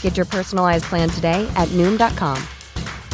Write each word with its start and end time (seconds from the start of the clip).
Get 0.00 0.16
your 0.16 0.26
personalized 0.26 0.86
plan 0.86 1.08
today 1.08 1.48
at 1.54 1.68
Noom.com. 1.68 2.42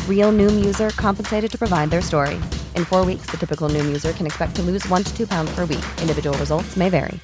Real 0.08 0.32
Noom 0.32 0.64
user 0.64 0.88
compensated 0.90 1.50
to 1.50 1.58
provide 1.58 1.90
their 1.90 2.00
story. 2.00 2.36
In 2.74 2.86
four 2.86 3.04
weeks, 3.04 3.26
the 3.30 3.36
typical 3.36 3.68
Noom 3.68 3.84
user 3.86 4.14
can 4.14 4.24
expect 4.24 4.56
to 4.56 4.62
lose 4.62 4.88
one 4.88 5.04
to 5.04 5.14
two 5.14 5.26
pounds 5.26 5.54
per 5.54 5.66
week. 5.66 5.84
Individual 6.00 6.38
results 6.38 6.78
may 6.78 6.88
vary. 6.88 7.20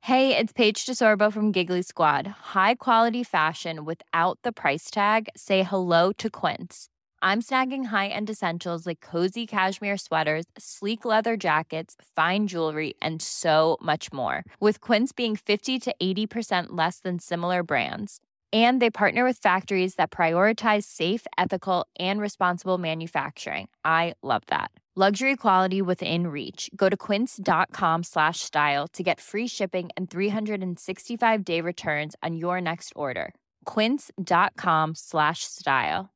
Hey, 0.00 0.36
it's 0.36 0.52
Paige 0.52 0.86
DeSorbo 0.86 1.32
from 1.32 1.50
Giggly 1.50 1.82
Squad. 1.82 2.28
High 2.54 2.76
quality 2.76 3.24
fashion 3.24 3.84
without 3.84 4.38
the 4.44 4.52
price 4.52 4.88
tag. 4.88 5.28
Say 5.36 5.64
hello 5.64 6.12
to 6.12 6.30
Quince. 6.30 6.88
I'm 7.22 7.42
snagging 7.42 7.86
high-end 7.86 8.30
essentials 8.30 8.86
like 8.86 9.00
cozy 9.00 9.48
cashmere 9.48 9.96
sweaters, 9.96 10.44
sleek 10.56 11.04
leather 11.04 11.36
jackets, 11.36 11.96
fine 12.14 12.46
jewelry, 12.46 12.94
and 13.02 13.20
so 13.20 13.78
much 13.82 14.12
more. 14.12 14.44
With 14.60 14.80
Quince 14.80 15.10
being 15.10 15.34
50 15.34 15.80
to 15.80 15.94
80% 16.00 16.66
less 16.70 17.00
than 17.00 17.18
similar 17.18 17.64
brands. 17.64 18.20
And 18.56 18.80
they 18.80 18.90
partner 18.90 19.22
with 19.22 19.42
factories 19.42 19.96
that 19.96 20.10
prioritize 20.10 20.84
safe, 20.84 21.26
ethical, 21.36 21.86
and 21.98 22.20
responsible 22.20 22.78
manufacturing. 22.78 23.68
I 23.84 24.14
love 24.22 24.42
that. 24.46 24.70
Luxury 24.98 25.36
quality 25.36 25.82
within 25.82 26.28
reach. 26.28 26.70
Go 26.74 26.88
to 26.88 26.96
quince.com 26.96 28.02
slash 28.02 28.40
style 28.40 28.88
to 28.94 29.02
get 29.02 29.20
free 29.20 29.46
shipping 29.46 29.90
and 29.94 30.10
365 30.10 31.44
day 31.44 31.60
returns 31.60 32.16
on 32.22 32.36
your 32.36 32.62
next 32.62 32.94
order. 32.96 33.34
Quince.com 33.66 34.94
slash 34.94 35.40
style. 35.40 36.08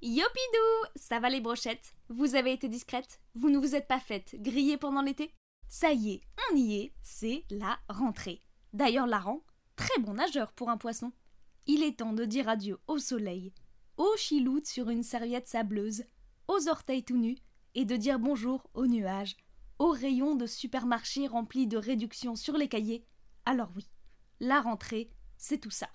Yopidou 0.00 0.86
Ça 0.96 1.20
va 1.20 1.28
les 1.28 1.40
brochettes 1.40 1.94
Vous 2.08 2.34
avez 2.34 2.52
été 2.52 2.68
discrète 2.68 3.20
Vous 3.34 3.50
ne 3.50 3.58
vous 3.58 3.74
êtes 3.74 3.88
pas 3.88 4.00
faite 4.00 4.36
griller 4.40 4.78
pendant 4.78 5.02
l'été 5.02 5.34
Ça 5.68 5.92
y 5.92 6.12
est, 6.12 6.20
on 6.50 6.56
y 6.56 6.76
est, 6.80 6.92
c'est 7.02 7.44
la 7.50 7.78
rentrée. 7.90 8.40
D'ailleurs, 8.72 9.06
Laran, 9.06 9.42
très 9.76 10.00
bon 10.00 10.14
nageur 10.14 10.52
pour 10.52 10.70
un 10.70 10.76
poisson. 10.76 11.12
Il 11.66 11.82
est 11.82 11.98
temps 11.98 12.12
de 12.12 12.24
dire 12.24 12.48
adieu 12.48 12.78
au 12.86 12.98
soleil, 12.98 13.52
aux 13.96 14.16
chiloutes 14.16 14.66
sur 14.66 14.90
une 14.90 15.02
serviette 15.02 15.48
sableuse, 15.48 16.04
aux 16.48 16.68
orteils 16.68 17.04
tout 17.04 17.16
nus, 17.18 17.38
et 17.74 17.84
de 17.84 17.96
dire 17.96 18.18
bonjour 18.18 18.68
aux 18.74 18.86
nuages, 18.86 19.36
aux 19.78 19.90
rayons 19.90 20.34
de 20.34 20.46
supermarché 20.46 21.26
remplis 21.26 21.66
de 21.66 21.76
réductions 21.76 22.36
sur 22.36 22.56
les 22.56 22.68
cahiers. 22.68 23.06
Alors 23.44 23.70
oui, 23.76 23.86
la 24.40 24.60
rentrée, 24.60 25.10
c'est 25.36 25.58
tout 25.58 25.70
ça. 25.70 25.88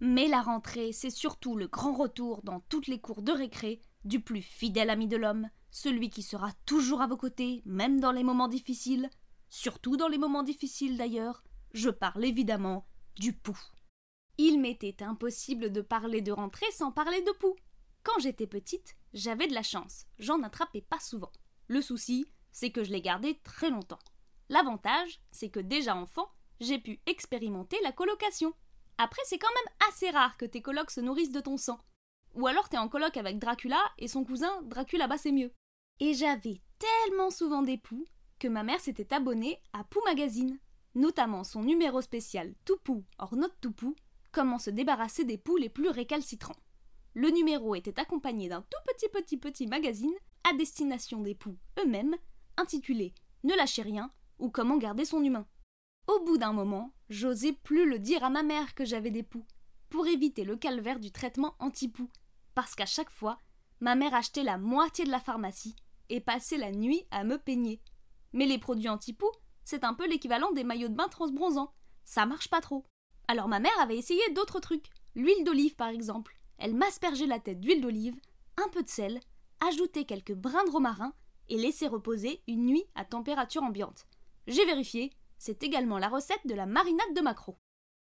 Mais 0.00 0.28
la 0.28 0.40
rentrée, 0.40 0.92
c'est 0.92 1.10
surtout 1.10 1.56
le 1.56 1.66
grand 1.66 1.92
retour 1.92 2.42
dans 2.42 2.60
toutes 2.60 2.86
les 2.86 3.00
cours 3.00 3.22
de 3.22 3.32
récré 3.32 3.80
du 4.04 4.20
plus 4.20 4.42
fidèle 4.42 4.90
ami 4.90 5.08
de 5.08 5.16
l'homme, 5.16 5.50
celui 5.70 6.08
qui 6.08 6.22
sera 6.22 6.52
toujours 6.64 7.02
à 7.02 7.06
vos 7.06 7.16
côtés, 7.16 7.62
même 7.66 8.00
dans 8.00 8.12
les 8.12 8.22
moments 8.22 8.48
difficiles, 8.48 9.10
surtout 9.48 9.96
dans 9.96 10.08
les 10.08 10.18
moments 10.18 10.44
difficiles 10.44 10.96
d'ailleurs. 10.96 11.42
Je 11.74 11.90
parle 11.90 12.24
évidemment 12.24 12.86
du 13.18 13.32
pouls. 13.32 13.60
Il 14.38 14.60
m'était 14.60 15.02
impossible 15.02 15.72
de 15.72 15.80
parler 15.80 16.22
de 16.22 16.32
rentrée 16.32 16.70
sans 16.72 16.92
parler 16.92 17.22
de 17.22 17.32
pouls. 17.32 17.56
Quand 18.04 18.18
j'étais 18.20 18.46
petite, 18.46 18.96
j'avais 19.12 19.48
de 19.48 19.54
la 19.54 19.62
chance, 19.62 20.06
j'en 20.18 20.42
attrapais 20.42 20.82
pas 20.82 21.00
souvent. 21.00 21.32
Le 21.66 21.82
souci, 21.82 22.26
c'est 22.52 22.70
que 22.70 22.84
je 22.84 22.90
l'ai 22.90 23.02
gardé 23.02 23.38
très 23.42 23.70
longtemps. 23.70 23.98
L'avantage, 24.48 25.20
c'est 25.30 25.50
que 25.50 25.60
déjà 25.60 25.94
enfant, 25.94 26.30
j'ai 26.60 26.78
pu 26.78 27.00
expérimenter 27.06 27.76
la 27.82 27.92
colocation. 27.92 28.54
Après, 28.96 29.22
c'est 29.24 29.38
quand 29.38 29.48
même 29.48 29.88
assez 29.88 30.10
rare 30.10 30.36
que 30.36 30.46
tes 30.46 30.62
colocs 30.62 30.90
se 30.90 31.00
nourrissent 31.00 31.32
de 31.32 31.40
ton 31.40 31.56
sang. 31.56 31.78
Ou 32.34 32.46
alors 32.46 32.68
t'es 32.68 32.78
en 32.78 32.88
coloc 32.88 33.16
avec 33.16 33.38
Dracula 33.38 33.80
et 33.98 34.08
son 34.08 34.24
cousin 34.24 34.62
Dracula 34.62 35.06
bas 35.06 35.18
c'est 35.18 35.32
mieux. 35.32 35.52
Et 36.00 36.14
j'avais 36.14 36.60
tellement 36.78 37.30
souvent 37.30 37.62
des 37.62 37.78
poux 37.78 38.04
que 38.38 38.48
ma 38.48 38.62
mère 38.62 38.80
s'était 38.80 39.12
abonnée 39.12 39.60
à 39.72 39.84
Pou 39.84 40.00
Magazine, 40.04 40.58
notamment 40.98 41.44
son 41.44 41.62
numéro 41.62 42.02
spécial 42.02 42.54
Tout 42.64 42.78
Pou 42.84 43.04
hors 43.18 43.36
note 43.36 43.56
Tout 43.60 43.72
Pou, 43.72 43.94
comment 44.32 44.58
se 44.58 44.70
débarrasser 44.70 45.24
des 45.24 45.38
poux 45.38 45.56
les 45.56 45.68
plus 45.68 45.88
récalcitrants. 45.88 46.56
Le 47.14 47.30
numéro 47.30 47.74
était 47.74 47.98
accompagné 47.98 48.48
d'un 48.48 48.62
tout 48.62 48.78
petit 48.86 49.08
petit 49.08 49.38
petit 49.38 49.66
magazine 49.66 50.14
à 50.48 50.54
destination 50.54 51.22
des 51.22 51.34
poux 51.34 51.56
eux-mêmes, 51.80 52.16
intitulé 52.56 53.14
Ne 53.44 53.54
lâchez 53.56 53.82
rien 53.82 54.12
ou 54.38 54.50
Comment 54.50 54.76
garder 54.76 55.04
son 55.04 55.22
humain. 55.22 55.46
Au 56.06 56.24
bout 56.24 56.38
d'un 56.38 56.52
moment, 56.52 56.92
j'osais 57.08 57.52
plus 57.52 57.88
le 57.88 57.98
dire 57.98 58.24
à 58.24 58.30
ma 58.30 58.42
mère 58.42 58.74
que 58.74 58.84
j'avais 58.84 59.10
des 59.10 59.22
poux, 59.22 59.44
pour 59.90 60.06
éviter 60.06 60.44
le 60.44 60.56
calvaire 60.56 61.00
du 61.00 61.10
traitement 61.10 61.54
anti-poux, 61.58 62.08
parce 62.54 62.74
qu'à 62.74 62.86
chaque 62.86 63.10
fois, 63.10 63.38
ma 63.80 63.94
mère 63.94 64.14
achetait 64.14 64.42
la 64.42 64.58
moitié 64.58 65.04
de 65.04 65.10
la 65.10 65.20
pharmacie 65.20 65.76
et 66.08 66.20
passait 66.20 66.56
la 66.56 66.72
nuit 66.72 67.04
à 67.10 67.24
me 67.24 67.36
peigner. 67.36 67.80
Mais 68.32 68.46
les 68.46 68.58
produits 68.58 68.88
anti-poux, 68.88 69.30
c'est 69.68 69.84
un 69.84 69.92
peu 69.92 70.08
l'équivalent 70.08 70.50
des 70.52 70.64
maillots 70.64 70.88
de 70.88 70.94
bain 70.94 71.08
transbronzants. 71.08 71.74
Ça 72.06 72.24
marche 72.24 72.48
pas 72.48 72.62
trop. 72.62 72.86
Alors 73.28 73.48
ma 73.48 73.60
mère 73.60 73.78
avait 73.80 73.98
essayé 73.98 74.22
d'autres 74.30 74.60
trucs. 74.60 74.88
L'huile 75.14 75.44
d'olive 75.44 75.76
par 75.76 75.88
exemple. 75.88 76.34
Elle 76.56 76.74
m'aspergeait 76.74 77.26
la 77.26 77.38
tête 77.38 77.60
d'huile 77.60 77.82
d'olive, 77.82 78.16
un 78.56 78.68
peu 78.70 78.82
de 78.82 78.88
sel, 78.88 79.20
ajoutait 79.60 80.06
quelques 80.06 80.32
brins 80.32 80.64
de 80.64 80.70
romarin 80.70 81.12
et 81.50 81.58
laissait 81.58 81.86
reposer 81.86 82.42
une 82.48 82.64
nuit 82.64 82.86
à 82.94 83.04
température 83.04 83.62
ambiante. 83.62 84.06
J'ai 84.46 84.64
vérifié, 84.64 85.12
c'est 85.36 85.62
également 85.62 85.98
la 85.98 86.08
recette 86.08 86.46
de 86.46 86.54
la 86.54 86.64
marinade 86.64 87.14
de 87.14 87.20
maquereau. 87.20 87.58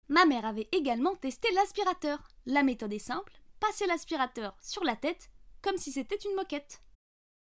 Ma 0.08 0.26
mère 0.26 0.44
avait 0.44 0.68
également 0.70 1.16
testé 1.16 1.48
l'aspirateur. 1.54 2.28
La 2.44 2.62
méthode 2.62 2.92
est 2.92 2.98
simple, 2.98 3.40
passer 3.58 3.86
l'aspirateur 3.86 4.54
sur 4.60 4.84
la 4.84 4.96
tête 4.96 5.30
comme 5.62 5.78
si 5.78 5.92
c'était 5.92 6.16
une 6.16 6.36
moquette. 6.36 6.82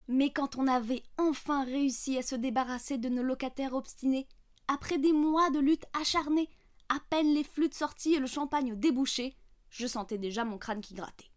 Mais 0.09 0.31
quand 0.31 0.57
on 0.57 0.67
avait 0.67 1.03
enfin 1.19 1.65
réussi 1.65 2.17
à 2.17 2.23
se 2.23 2.35
débarrasser 2.35 2.97
de 2.97 3.11
nos 3.11 3.23
locataires 3.23 3.75
obstinés, 3.75 4.27
après 4.67 4.99
des 4.99 5.13
mois 5.13 5.51
de 5.51 5.59
lutte 5.59 5.85
acharnée, 5.93 6.49
à 6.89 6.99
peine 7.11 7.35
les 7.35 7.45
flûtes 7.45 7.75
sorties 7.75 8.15
et 8.15 8.19
le 8.19 8.27
champagne 8.27 8.75
débouché, 8.75 9.37
je 9.69 9.87
sentais 9.87 10.17
déjà 10.17 10.45
mon 10.45 10.57
crâne 10.57 10.81
qui 10.81 10.95
grattait. 10.95 11.31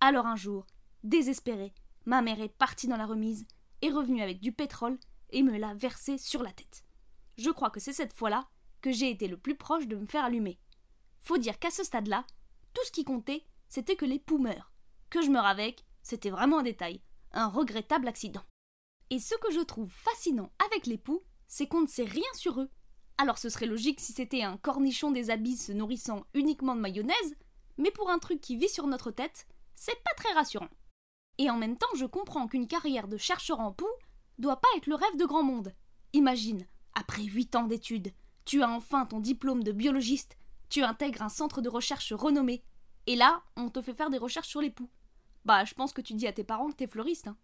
Alors 0.00 0.26
un 0.26 0.36
jour, 0.36 0.64
désespérée, 1.02 1.74
ma 2.06 2.22
mère 2.22 2.40
est 2.40 2.48
partie 2.48 2.86
dans 2.86 2.96
la 2.96 3.06
remise, 3.06 3.46
est 3.82 3.90
revenue 3.90 4.22
avec 4.22 4.40
du 4.40 4.52
pétrole 4.52 4.98
et 5.30 5.42
me 5.42 5.58
l'a 5.58 5.74
versé 5.74 6.16
sur 6.16 6.44
la 6.44 6.52
tête. 6.52 6.84
Je 7.36 7.50
crois 7.50 7.70
que 7.70 7.80
c'est 7.80 7.92
cette 7.92 8.12
fois-là 8.12 8.46
que 8.80 8.92
j'ai 8.92 9.10
été 9.10 9.26
le 9.26 9.36
plus 9.36 9.56
proche 9.56 9.88
de 9.88 9.96
me 9.96 10.06
faire 10.06 10.24
allumer. 10.24 10.60
Faut 11.22 11.38
dire 11.38 11.58
qu'à 11.58 11.70
ce 11.70 11.82
stade-là, 11.82 12.24
tout 12.74 12.84
ce 12.84 12.92
qui 12.92 13.04
comptait, 13.04 13.44
c'était 13.68 13.96
que 13.96 14.04
les 14.04 14.20
poux 14.20 14.38
meurent. 14.38 14.72
Que 15.10 15.22
je 15.22 15.30
meure 15.30 15.46
avec, 15.46 15.84
c'était 16.02 16.30
vraiment 16.30 16.58
un 16.58 16.62
détail, 16.62 17.00
un 17.34 17.48
regrettable 17.48 18.08
accident. 18.08 18.42
Et 19.10 19.18
ce 19.18 19.34
que 19.36 19.52
je 19.52 19.60
trouve 19.60 19.90
fascinant 19.90 20.50
avec 20.66 20.86
les 20.86 20.98
poux, 20.98 21.22
c'est 21.46 21.66
qu'on 21.66 21.82
ne 21.82 21.86
sait 21.86 22.04
rien 22.04 22.22
sur 22.34 22.60
eux. 22.60 22.70
Alors 23.18 23.38
ce 23.38 23.48
serait 23.48 23.66
logique 23.66 24.00
si 24.00 24.12
c'était 24.12 24.42
un 24.42 24.56
cornichon 24.56 25.10
des 25.10 25.30
abysses 25.30 25.66
se 25.66 25.72
nourrissant 25.72 26.24
uniquement 26.34 26.74
de 26.74 26.80
mayonnaise, 26.80 27.36
mais 27.76 27.90
pour 27.90 28.10
un 28.10 28.18
truc 28.18 28.40
qui 28.40 28.56
vit 28.56 28.68
sur 28.68 28.86
notre 28.86 29.10
tête, 29.10 29.46
c'est 29.74 30.02
pas 30.02 30.14
très 30.16 30.32
rassurant. 30.32 30.68
Et 31.38 31.50
en 31.50 31.56
même 31.56 31.76
temps, 31.76 31.86
je 31.96 32.06
comprends 32.06 32.46
qu'une 32.46 32.66
carrière 32.66 33.08
de 33.08 33.16
chercheur 33.16 33.60
en 33.60 33.72
poux 33.72 33.90
doit 34.38 34.60
pas 34.60 34.68
être 34.76 34.86
le 34.86 34.94
rêve 34.94 35.16
de 35.16 35.26
grand 35.26 35.42
monde. 35.42 35.74
Imagine, 36.12 36.66
après 36.94 37.24
huit 37.24 37.54
ans 37.56 37.66
d'études, 37.66 38.12
tu 38.44 38.62
as 38.62 38.70
enfin 38.70 39.06
ton 39.06 39.20
diplôme 39.20 39.62
de 39.62 39.72
biologiste, 39.72 40.36
tu 40.70 40.82
intègres 40.82 41.22
un 41.22 41.28
centre 41.28 41.60
de 41.60 41.68
recherche 41.68 42.12
renommé, 42.12 42.64
et 43.06 43.16
là, 43.16 43.42
on 43.56 43.68
te 43.68 43.82
fait 43.82 43.94
faire 43.94 44.10
des 44.10 44.18
recherches 44.18 44.48
sur 44.48 44.60
les 44.60 44.70
poux. 44.70 44.90
Bah, 45.44 45.64
je 45.64 45.74
pense 45.74 45.92
que 45.92 46.00
tu 46.00 46.14
dis 46.14 46.26
à 46.26 46.32
tes 46.32 46.44
parents 46.44 46.70
que 46.70 46.76
t'es 46.76 46.86
fleuriste. 46.86 47.28
Hein. 47.28 47.36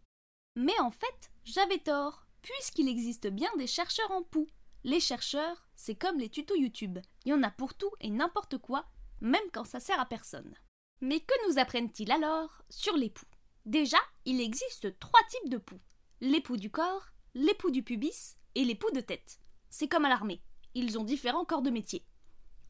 Mais 0.57 0.79
en 0.81 0.91
fait, 0.91 1.31
j'avais 1.45 1.79
tort, 1.79 2.27
puisqu'il 2.43 2.89
existe 2.89 3.29
bien 3.29 3.51
des 3.57 3.67
chercheurs 3.67 4.11
en 4.11 4.23
poux. 4.23 4.49
Les 4.85 5.01
chercheurs, 5.01 5.69
c'est 5.77 5.95
comme 5.95 6.19
les 6.19 6.31
tutos 6.31 6.57
YouTube. 6.57 6.99
Il 7.25 7.31
y 7.31 7.35
en 7.35 7.43
a 7.43 7.51
pour 7.51 7.75
tout 7.75 7.91
et 8.01 8.11
n'importe 8.11 8.59
quoi, 8.59 8.87
même 9.21 9.51
quand 9.53 9.65
ça 9.65 9.81
sert 9.81 10.01
à 10.01 10.07
personne. 10.07 10.55
Mais 11.03 11.21
que 11.21 11.49
nous 11.49 11.59
apprennent-ils 11.59 12.11
alors 12.11 12.63
sur 12.71 12.97
les 12.97 13.11
poux? 13.11 13.27
Déjà, 13.67 13.99
il 14.25 14.41
existe 14.41 14.99
trois 14.99 15.21
types 15.29 15.51
de 15.51 15.59
poux. 15.59 15.81
Les 16.23 16.41
poux 16.41 16.57
du 16.57 16.71
corps, 16.71 17.11
les 17.35 17.55
poux 17.55 17.71
du 17.71 17.83
pubis 17.83 18.37
et 18.55 18.65
les 18.65 18.75
poux 18.75 18.91
de 18.93 19.01
tête. 19.01 19.39
C'est 19.69 19.89
comme 19.89 20.07
à 20.07 20.09
l'armée, 20.09 20.43
ils 20.75 20.99
ont 20.99 21.05
différents 21.05 21.45
corps 21.45 21.63
de 21.63 21.71
métier. 21.71 22.05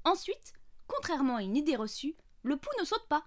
Ensuite, 0.05 0.53
contrairement 0.87 1.37
à 1.37 1.43
une 1.43 1.57
idée 1.57 1.77
reçue, 1.77 2.17
le 2.43 2.57
pou 2.57 2.69
ne 2.81 2.85
saute 2.85 3.07
pas. 3.09 3.25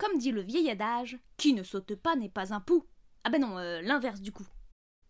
Comme 0.00 0.16
dit 0.16 0.32
le 0.32 0.40
vieil 0.40 0.70
adage, 0.70 1.18
qui 1.36 1.52
ne 1.52 1.62
saute 1.62 1.94
pas 1.94 2.16
n'est 2.16 2.30
pas 2.30 2.54
un 2.54 2.60
pou. 2.60 2.86
Ah 3.22 3.28
ben 3.28 3.38
non, 3.38 3.58
euh, 3.58 3.82
l'inverse 3.82 4.22
du 4.22 4.32
coup. 4.32 4.46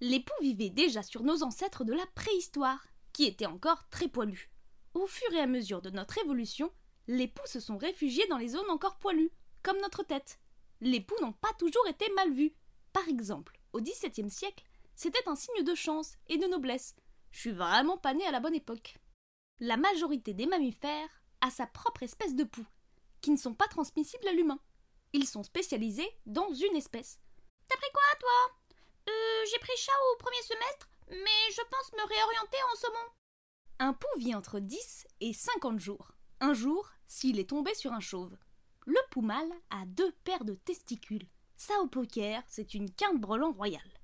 Les 0.01 0.19
poux 0.19 0.43
vivaient 0.43 0.69
déjà 0.69 1.05
sur 1.05 1.23
nos 1.23 1.45
ancêtres 1.45 1.85
de 1.85 1.93
la 1.93 2.07
préhistoire, 2.17 2.85
qui 3.13 3.25
étaient 3.25 3.47
encore 3.47 3.89
très 3.91 4.09
poilus. 4.09 4.51
Au 4.95 5.07
fur 5.07 5.33
et 5.33 5.39
à 5.39 5.47
mesure 5.47 5.81
de 5.81 5.91
notre 5.91 6.19
évolution, 6.19 6.73
les 7.07 7.29
poux 7.29 7.47
se 7.47 7.61
sont 7.61 7.79
réfugiés 7.79 8.27
dans 8.27 8.37
les 8.37 8.49
zones 8.49 8.69
encore 8.69 8.99
poilues, 8.99 9.31
comme 9.63 9.81
notre 9.81 10.03
tête. 10.03 10.41
Les 10.81 11.01
poux 11.01 11.15
n'ont 11.23 11.35
pas 11.35 11.53
toujours 11.57 11.87
été 11.87 12.13
mal 12.17 12.33
vus. 12.33 12.53
Par 12.93 13.07
exemple, 13.07 13.61
au 13.73 13.81
XVIIe 13.81 14.29
siècle, 14.29 14.65
c'était 14.97 15.29
un 15.29 15.37
signe 15.37 15.63
de 15.63 15.75
chance 15.77 16.17
et 16.27 16.37
de 16.37 16.49
noblesse. 16.49 16.97
Je 17.31 17.39
suis 17.39 17.53
vraiment 17.53 17.97
pas 17.97 18.13
née 18.13 18.27
à 18.27 18.33
la 18.33 18.41
bonne 18.41 18.57
époque. 18.57 18.99
La 19.61 19.77
majorité 19.77 20.35
des 20.35 20.47
mammifères 20.47 21.23
a 21.43 21.51
sa 21.51 21.69
propre 21.69 22.03
espèce 22.03 22.35
de 22.35 22.43
poux, 22.43 22.67
qui 23.21 23.31
ne 23.31 23.37
sont 23.37 23.55
pas 23.55 23.69
transmissibles 23.69 24.27
à 24.27 24.33
l'humain. 24.33 24.59
Ils 25.13 25.27
sont 25.27 25.43
spécialisés 25.43 26.09
dans 26.27 26.53
une 26.53 26.77
espèce. 26.77 27.19
T'as 27.69 27.77
pris 27.77 27.91
quoi, 27.93 28.03
toi? 28.21 28.57
Euh, 29.09 29.45
j'ai 29.51 29.59
pris 29.59 29.77
chat 29.77 29.93
au 30.13 30.17
premier 30.19 30.43
semestre, 30.43 30.89
mais 31.09 31.53
je 31.53 31.63
pense 31.71 31.93
me 31.93 32.09
réorienter 32.09 32.59
en 32.73 32.77
saumon. 32.77 33.09
Un 33.81 33.93
pou 33.93 34.07
vit 34.19 34.35
entre 34.35 34.61
10 34.61 35.07
et 35.21 35.33
50 35.33 35.81
jours. 35.81 36.13
Un 36.41 36.55
jour, 36.55 36.91
s'il 37.07 37.39
est 37.39 37.49
tombé 37.49 37.75
sur 37.75 37.93
un 37.93 38.01
chauve. 38.01 38.37
Le 38.87 38.99
pou 39.11 39.21
mâle 39.21 39.53
a 39.71 39.85
deux 39.87 40.13
paires 40.25 40.45
de 40.45 40.55
testicules. 40.55 41.29
Ça 41.57 41.75
au 41.81 41.89
poker, 41.89 42.43
c'est 42.47 42.75
une 42.75 42.91
quinte 42.91 43.21
brelan 43.21 43.53
royale. 43.53 44.01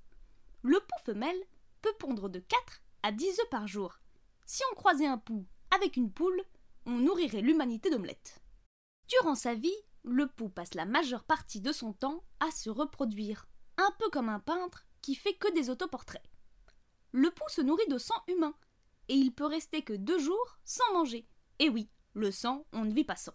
Le 0.63 0.81
pou 0.81 1.05
femelle 1.05 1.41
peut 1.83 1.95
pondre 1.99 2.29
de 2.29 2.41
4 2.41 2.83
à 3.03 3.13
10 3.13 3.41
œufs 3.41 3.51
par 3.51 3.69
jour. 3.69 3.99
Si 4.45 4.63
on 4.73 4.75
croisait 4.75 5.07
un 5.07 5.19
pou 5.19 5.47
avec 5.75 5.97
une 5.97 6.13
poule, 6.13 6.43
on 6.85 6.99
nourrirait 6.99 7.41
l'humanité 7.41 7.91
d'omelettes. 7.91 8.41
Durant 9.09 9.35
sa 9.35 9.55
vie, 9.55 9.77
le 10.07 10.29
pou 10.29 10.49
passe 10.49 10.75
la 10.75 10.87
majeure 10.87 11.25
partie 11.25 11.61
de 11.61 11.73
son 11.73 11.93
temps 11.93 12.23
à 12.41 12.51
se 12.53 12.71
reproduire, 12.71 13.49
un 13.77 13.91
peu 13.99 14.09
comme 14.11 14.29
un 14.29 14.41
peintre 14.41 14.87
qui 15.03 15.15
fait 15.15 15.35
que 15.35 15.53
des 15.53 15.69
autoportraits. 15.69 16.23
Le 17.13 17.31
pou 17.31 17.45
se 17.49 17.61
nourrit 17.61 17.89
de 17.89 17.99
sang 17.99 18.23
humain, 18.29 18.55
et 19.09 19.15
il 19.15 19.33
peut 19.33 19.47
rester 19.47 19.83
que 19.83 19.93
deux 19.93 20.19
jours 20.19 20.59
sans 20.65 20.93
manger. 20.93 21.27
Et 21.59 21.69
oui, 21.69 21.89
le 22.15 22.31
sang, 22.31 22.67
on 22.73 22.85
ne 22.85 22.93
vit 22.93 23.05
pas 23.05 23.17
sans. 23.17 23.35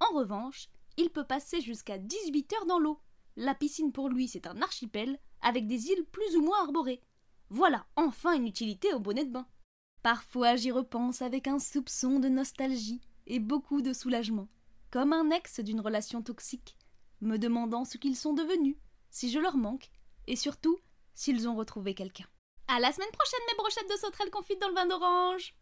En 0.00 0.14
revanche, 0.14 0.68
il 0.96 1.10
peut 1.10 1.26
passer 1.26 1.60
jusqu'à 1.60 1.98
18 1.98 2.52
heures 2.54 2.66
dans 2.66 2.78
l'eau. 2.78 3.00
La 3.36 3.54
piscine 3.54 3.92
pour 3.92 4.08
lui, 4.08 4.28
c'est 4.28 4.46
un 4.46 4.62
archipel 4.62 5.18
avec 5.42 5.66
des 5.66 5.88
îles 5.88 6.04
plus 6.06 6.36
ou 6.36 6.42
moins 6.42 6.62
arborées. 6.62 7.02
Voilà 7.50 7.86
enfin 7.96 8.34
une 8.34 8.46
utilité 8.46 8.92
au 8.94 9.00
bonnet 9.00 9.24
de 9.24 9.32
bain. 9.32 9.46
Parfois 10.02 10.56
j'y 10.56 10.70
repense 10.70 11.22
avec 11.22 11.48
un 11.48 11.58
soupçon 11.58 12.20
de 12.20 12.28
nostalgie 12.28 13.00
et 13.26 13.40
beaucoup 13.40 13.82
de 13.82 13.92
soulagement, 13.92 14.48
comme 14.90 15.12
un 15.12 15.30
ex 15.30 15.60
d'une 15.60 15.80
relation 15.80 16.22
toxique, 16.22 16.76
me 17.20 17.38
demandant 17.38 17.84
ce 17.84 17.98
qu'ils 17.98 18.16
sont 18.16 18.32
devenus, 18.32 18.76
si 19.10 19.30
je 19.30 19.38
leur 19.38 19.56
manque, 19.56 19.90
et 20.26 20.36
surtout 20.36 20.78
s'ils 21.14 21.48
ont 21.48 21.56
retrouvé 21.56 21.94
quelqu'un. 21.94 22.26
À 22.68 22.80
la 22.80 22.92
semaine 22.92 23.10
prochaine 23.12 23.40
mes 23.48 23.56
brochettes 23.56 23.90
de 23.90 23.96
sauterelles 23.96 24.30
confites 24.30 24.60
dans 24.60 24.68
le 24.68 24.74
vin 24.74 24.86
d'orange 24.86 25.54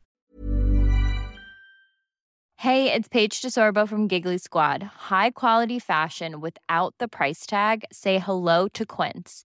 Hey, 2.57 2.91
it's 2.91 3.09
Paige 3.09 3.43
DeSorbo 3.43 3.87
from 3.87 4.09
Giggly 4.09 4.39
Squad. 4.39 4.83
High 5.11 5.31
quality 5.33 5.79
fashion 5.79 6.41
without 6.41 6.95
the 6.99 7.09
price 7.09 7.45
tag. 7.47 7.85
Say 7.93 8.19
hello 8.19 8.69
to 8.69 8.87
Quince. 8.87 9.45